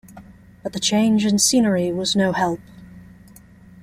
[0.63, 2.59] But the change in scenery was no help.